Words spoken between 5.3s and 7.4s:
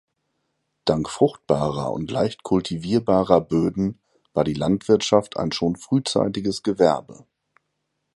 ein schon frühzeitiges Gewerbe.